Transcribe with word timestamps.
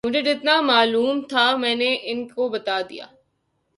مجھے 0.05 0.21
جتنا 0.21 0.61
معلوم 0.61 1.21
تھا 1.21 1.43
وہ 1.51 1.57
میں 1.57 1.75
نے 1.75 1.89
ان 2.03 2.27
کو 2.27 2.49
بتا 2.49 2.79
دیا 2.89 3.05